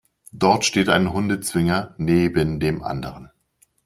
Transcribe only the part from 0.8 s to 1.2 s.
ein